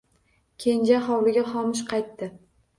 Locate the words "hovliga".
1.11-1.45